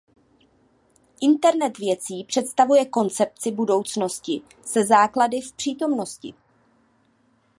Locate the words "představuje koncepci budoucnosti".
2.23-4.41